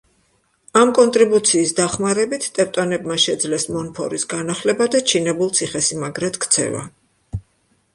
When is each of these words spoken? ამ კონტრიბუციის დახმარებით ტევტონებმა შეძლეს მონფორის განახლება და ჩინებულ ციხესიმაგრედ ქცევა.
ამ 0.79 0.93
კონტრიბუციის 0.99 1.73
დახმარებით 1.81 2.49
ტევტონებმა 2.57 3.19
შეძლეს 3.27 3.69
მონფორის 3.77 4.29
განახლება 4.35 4.93
და 4.97 5.07
ჩინებულ 5.13 5.57
ციხესიმაგრედ 5.63 6.43
ქცევა. 6.47 6.89